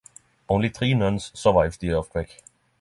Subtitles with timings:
[0.49, 2.41] Only three nuns survived the earthquake.